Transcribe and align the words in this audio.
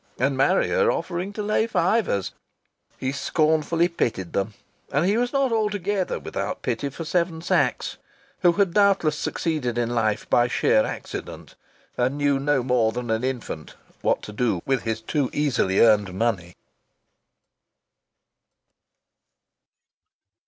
And 0.17 0.35
Marrier 0.35 0.91
offering 0.91 1.31
to 1.33 1.43
lay 1.43 1.67
fivers!... 1.67 2.31
He 2.97 3.11
scornfully 3.11 3.87
pitied 3.87 4.33
them. 4.33 4.55
And 4.91 5.05
he 5.05 5.15
was 5.15 5.31
not 5.31 5.51
altogether 5.51 6.17
without 6.17 6.63
pity 6.63 6.89
for 6.89 7.05
Seven 7.05 7.39
Sachs, 7.43 7.97
who 8.39 8.53
had 8.53 8.73
doubtless 8.73 9.15
succeeded 9.15 9.77
in 9.77 9.91
life 9.93 10.27
by 10.27 10.47
sheer 10.47 10.83
accident 10.85 11.53
and 11.99 12.17
knew 12.17 12.39
no 12.39 12.63
more 12.63 12.91
than 12.91 13.11
an 13.11 13.23
infant 13.23 13.75
what 14.01 14.23
to 14.23 14.31
do 14.33 14.63
with 14.65 14.81
his 14.81 15.01
too 15.01 15.29
easily 15.33 15.79
earned 15.79 16.15
money. 16.15 16.55